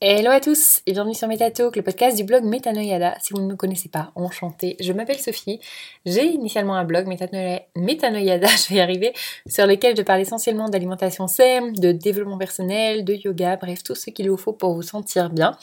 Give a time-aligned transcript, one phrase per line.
[0.00, 3.16] Hello à tous et bienvenue sur MetaTalk, le podcast du blog Metanoyada.
[3.20, 5.58] Si vous ne me connaissez pas, enchantée, je m'appelle Sophie.
[6.06, 9.12] J'ai initialement un blog Metanoyada, je vais y arriver,
[9.48, 14.10] sur lequel je parle essentiellement d'alimentation saine, de développement personnel, de yoga, bref, tout ce
[14.10, 15.58] qu'il vous faut pour vous sentir bien.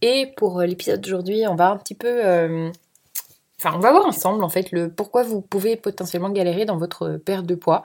[0.00, 2.24] Et pour euh, l'épisode d'aujourd'hui, on va un petit peu...
[2.24, 2.70] Euh,
[3.60, 7.18] enfin, on va voir ensemble en fait le pourquoi vous pouvez potentiellement galérer dans votre
[7.18, 7.82] perte de poids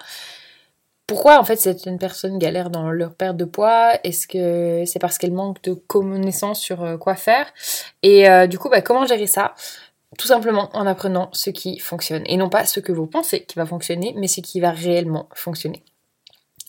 [1.11, 3.99] pourquoi en fait certaines personnes galèrent dans leur perte de poids?
[4.05, 7.47] Est-ce que c'est parce qu'elles manquent de connaissances sur euh, quoi faire?
[8.01, 9.53] Et euh, du coup, bah, comment gérer ça?
[10.17, 12.23] Tout simplement en apprenant ce qui fonctionne.
[12.27, 15.27] Et non pas ce que vous pensez qui va fonctionner, mais ce qui va réellement
[15.33, 15.83] fonctionner.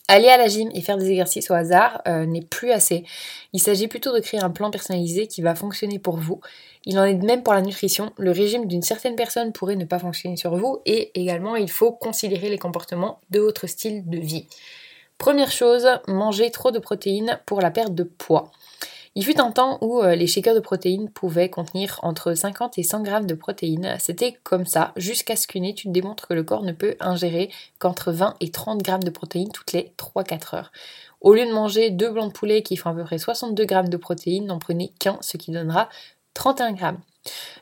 [0.09, 3.05] Aller à la gym et faire des exercices au hasard euh, n'est plus assez.
[3.53, 6.41] Il s'agit plutôt de créer un plan personnalisé qui va fonctionner pour vous.
[6.85, 8.11] Il en est de même pour la nutrition.
[8.17, 11.91] Le régime d'une certaine personne pourrait ne pas fonctionner sur vous et également il faut
[11.91, 14.47] considérer les comportements de votre style de vie.
[15.17, 18.51] Première chose, manger trop de protéines pour la perte de poids.
[19.15, 22.83] Il fut un temps où euh, les shakers de protéines pouvaient contenir entre 50 et
[22.83, 23.95] 100 grammes de protéines.
[23.99, 28.11] C'était comme ça, jusqu'à ce qu'une étude démontre que le corps ne peut ingérer qu'entre
[28.11, 30.71] 20 et 30 grammes de protéines toutes les 3-4 heures.
[31.21, 33.89] Au lieu de manger deux blancs de poulet qui font à peu près 62 grammes
[33.89, 35.89] de protéines, n'en prenez qu'un, ce qui donnera
[36.33, 36.99] 31 grammes.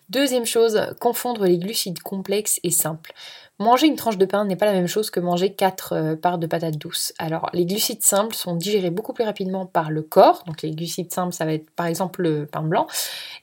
[0.10, 3.14] Deuxième chose, confondre les glucides complexes et simples.
[3.60, 6.40] Manger une tranche de pain n'est pas la même chose que manger 4 euh, parts
[6.40, 7.14] de patates douces.
[7.20, 10.44] Alors, les glucides simples sont digérés beaucoup plus rapidement par le corps.
[10.48, 12.88] Donc, les glucides simples, ça va être par exemple le pain blanc.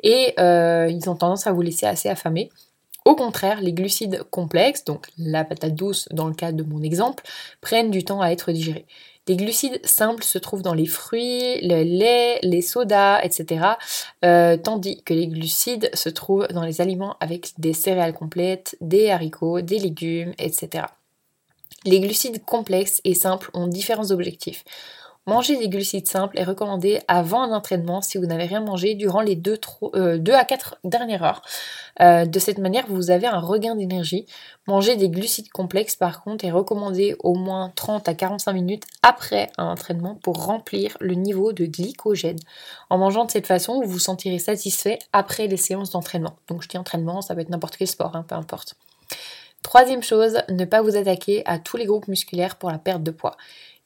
[0.03, 2.51] Et euh, ils ont tendance à vous laisser assez affamé.
[3.05, 7.25] Au contraire, les glucides complexes, donc la patate douce dans le cas de mon exemple,
[7.61, 8.87] prennent du temps à être digérés.
[9.29, 13.67] Les glucides simples se trouvent dans les fruits, le lait, les sodas, etc.
[14.25, 19.11] Euh, tandis que les glucides se trouvent dans les aliments avec des céréales complètes, des
[19.11, 20.86] haricots, des légumes, etc.
[21.85, 24.64] Les glucides complexes et simples ont différents objectifs.
[25.28, 29.20] Manger des glucides simples est recommandé avant un entraînement si vous n'avez rien mangé durant
[29.20, 29.61] les 2,
[29.94, 31.42] euh, à 4 dernières heures.
[32.00, 34.24] Euh, de cette manière, vous avez un regain d'énergie.
[34.66, 39.50] Manger des glucides complexes, par contre, est recommandé au moins 30 à 45 minutes après
[39.58, 42.39] un entraînement pour remplir le niveau de glycogène.
[42.89, 46.36] En mangeant de cette façon, vous vous sentirez satisfait après les séances d'entraînement.
[46.48, 48.77] Donc je dis entraînement, ça peut être n'importe quel sport, hein, peu importe.
[49.62, 53.10] Troisième chose, ne pas vous attaquer à tous les groupes musculaires pour la perte de
[53.10, 53.36] poids.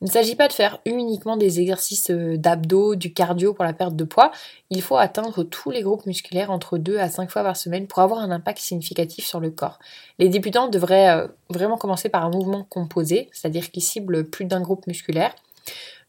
[0.02, 3.72] Il ne s'agit pas de faire uniquement des exercices euh, d'abdos, du cardio pour la
[3.72, 4.32] perte de poids.
[4.68, 8.00] Il faut atteindre tous les groupes musculaires entre 2 à 5 fois par semaine pour
[8.00, 9.78] avoir un impact significatif sur le corps.
[10.18, 14.60] Les débutants devraient euh, vraiment commencer par un mouvement composé, c'est-à-dire qui cible plus d'un
[14.60, 15.36] groupe musculaire.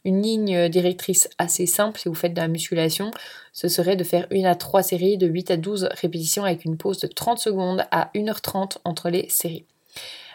[0.06, 3.12] Une ligne directrice assez simple si vous faites de la musculation,
[3.54, 6.78] ce serait de faire une à 3 séries de 8 à 12 répétitions avec une
[6.78, 9.66] pause de 30 secondes à 1h30 entre les séries.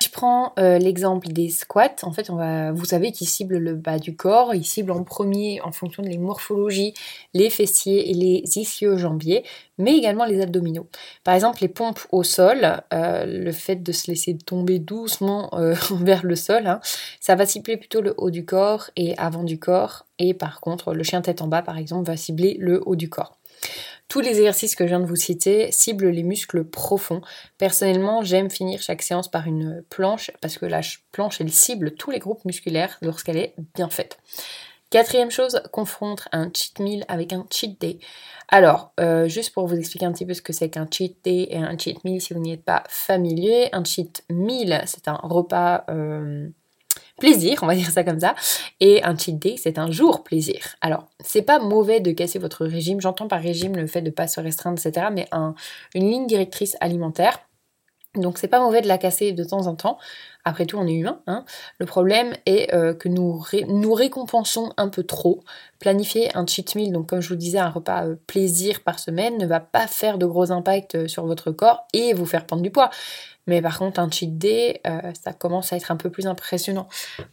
[0.03, 1.97] Je prends euh, l'exemple des squats.
[2.03, 4.55] En fait, on va, vous savez qu'ils ciblent le bas du corps.
[4.55, 6.95] Ils ciblent en premier, en fonction de les morphologies,
[7.35, 9.45] les fessiers et les ischio-jambiers,
[9.79, 10.89] mais également les abdominaux.
[11.25, 15.75] Par exemple, les pompes au sol, euh, le fait de se laisser tomber doucement euh,
[16.01, 16.81] vers le sol, hein,
[17.21, 20.07] ça va cibler plutôt le haut du corps et avant du corps.
[20.19, 23.09] Et par contre, le chien tête en bas, par exemple, va cibler le haut du
[23.09, 23.39] corps.
[24.09, 27.21] Tous les exercices que je viens de vous citer ciblent les muscles profonds.
[27.59, 30.81] Personnellement, j'aime finir chaque séance par une planche parce que la
[31.13, 34.19] planche, elle cible tous les groupes musculaires lorsqu'elle est bien faite.
[34.91, 37.99] Quatrième chose, confondre un cheat meal avec un cheat day.
[38.49, 41.47] Alors, euh, juste pour vous expliquer un petit peu ce que c'est qu'un cheat day
[41.51, 45.21] et un cheat meal si vous n'y êtes pas familier, un cheat meal, c'est un
[45.23, 46.49] repas euh,
[47.19, 48.35] plaisir, on va dire ça comme ça.
[48.81, 50.77] Et un cheat day, c'est un jour plaisir.
[50.81, 53.03] Alors, c'est pas mauvais de casser votre régime.
[53.03, 55.09] J'entends par régime le fait de pas se restreindre, etc.
[55.13, 55.29] Mais
[55.95, 57.41] une ligne directrice alimentaire.
[58.15, 59.99] Donc c'est pas mauvais de la casser de temps en temps.
[60.45, 61.21] Après tout, on est humain.
[61.27, 61.45] Hein.
[61.79, 65.45] Le problème est euh, que nous, nous récompensons un peu trop.
[65.79, 69.37] Planifier un cheat meal, donc comme je vous disais, un repas euh, plaisir par semaine,
[69.37, 72.63] ne va pas faire de gros impacts euh, sur votre corps et vous faire prendre
[72.63, 72.89] du poids.
[73.47, 74.83] Mais par contre, un cheat day,
[75.19, 76.87] ça commence à être un peu plus impressionnant.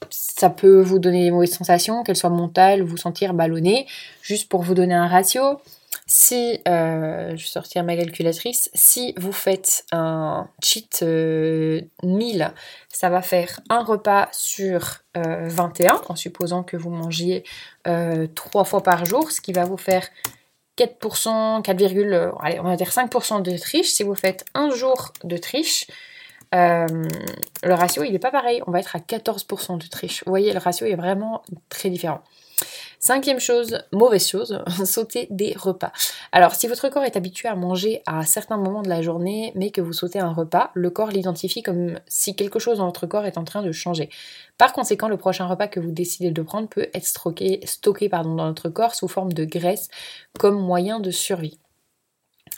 [0.10, 3.86] Ça peut vous donner des mauvaises sensations, qu'elles soient mentales, vous sentir ballonné.
[4.22, 5.60] Juste pour vous donner un ratio,
[6.08, 12.54] si, euh, je sortir ma calculatrice, si vous faites un cheat euh, meal,
[12.90, 17.44] ça va faire un repas sur 21, en supposant que vous mangiez
[17.86, 20.06] 3 fois par jour, ce qui va vous faire
[20.78, 23.88] 4%, 4, euh, allez, on va dire 5% de triche.
[23.88, 25.88] Si vous faites un jour de triche,
[26.54, 26.86] euh,
[27.64, 28.62] le ratio il n'est pas pareil.
[28.68, 30.24] On va être à 14% de triche.
[30.26, 32.22] Vous voyez, le ratio est vraiment très différent.
[33.06, 35.92] Cinquième chose, mauvaise chose, sauter des repas.
[36.32, 39.70] Alors si votre corps est habitué à manger à certains moments de la journée, mais
[39.70, 43.28] que vous sautez un repas, le corps l'identifie comme si quelque chose dans votre corps
[43.28, 44.10] est en train de changer.
[44.58, 48.70] Par conséquent, le prochain repas que vous décidez de prendre peut être stocké, dans votre
[48.70, 49.90] corps sous forme de graisse
[50.40, 51.60] comme moyen de survie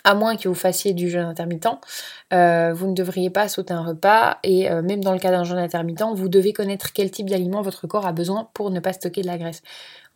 [0.04, 1.68] à moins que vous fassiez du jeûne intermittent,
[2.34, 5.44] euh, vous ne devriez pas sauter un repas et euh, même dans le cas d'un
[5.44, 8.94] jeûne intermittent, vous devez connaître quel type d'aliment votre corps a besoin pour ne pas
[8.94, 9.62] stocker de la graisse.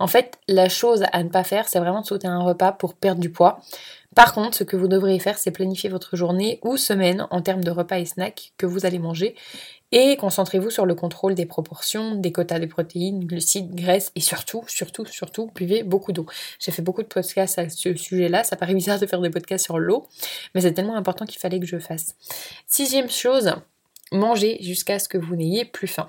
[0.02, 2.96] En fait, la chose à ne pas faire, c'est vraiment de sauter un repas pour
[2.96, 3.62] perdre du poids.
[4.16, 7.64] Par contre, ce que vous devriez faire, c'est planifier votre journée ou semaine en termes
[7.64, 9.36] de repas et snacks que vous allez manger
[9.92, 14.64] et concentrez-vous sur le contrôle des proportions, des quotas de protéines, glucides, graisses et surtout,
[14.68, 16.26] surtout, surtout, buvez beaucoup d'eau.
[16.60, 19.66] J'ai fait beaucoup de podcasts à ce sujet-là, ça paraît bizarre de faire des podcasts
[19.66, 20.08] sur l'eau,
[20.56, 22.16] mais c'est tellement important qu'il fallait que je fasse.
[22.68, 23.54] Sixième chose,
[24.12, 26.08] mangez jusqu'à ce que vous n'ayez plus faim.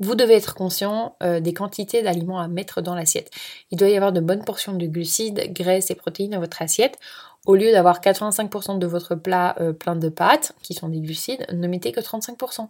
[0.00, 3.30] Vous devez être conscient euh, des quantités d'aliments à mettre dans l'assiette.
[3.70, 6.98] Il doit y avoir de bonnes portions de glucides, graisses et protéines dans votre assiette.
[7.44, 11.44] Au lieu d'avoir 85% de votre plat euh, plein de pâtes, qui sont des glucides,
[11.52, 12.68] ne mettez que 35%.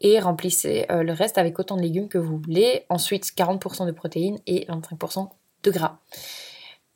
[0.00, 2.84] Et remplissez euh, le reste avec autant de légumes que vous voulez.
[2.88, 5.28] Ensuite, 40% de protéines et 25%
[5.64, 5.98] de gras.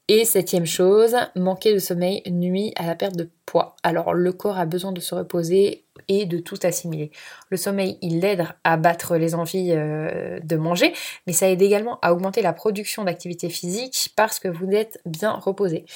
[0.08, 3.74] Et septième chose, manquer de sommeil nuit à la perte de poids.
[3.82, 7.10] Alors le corps a besoin de se reposer et de tout assimiler.
[7.50, 10.92] Le sommeil, il aide à battre les envies euh, de manger,
[11.26, 15.32] mais ça aide également à augmenter la production d'activité physique parce que vous êtes bien
[15.32, 15.86] reposé.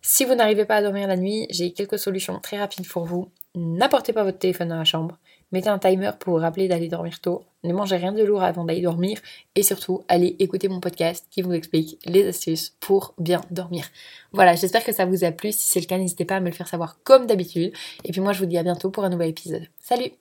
[0.00, 3.32] Si vous n'arrivez pas à dormir la nuit, j'ai quelques solutions très rapides pour vous.
[3.56, 5.18] N'apportez pas votre téléphone dans la chambre.
[5.56, 7.44] Mettez un timer pour vous rappeler d'aller dormir tôt.
[7.64, 9.18] Ne mangez rien de lourd avant d'aller dormir.
[9.54, 13.86] Et surtout, allez écouter mon podcast qui vous explique les astuces pour bien dormir.
[14.32, 15.52] Voilà, j'espère que ça vous a plu.
[15.52, 17.72] Si c'est le cas, n'hésitez pas à me le faire savoir comme d'habitude.
[18.04, 19.66] Et puis moi, je vous dis à bientôt pour un nouvel épisode.
[19.80, 20.12] Salut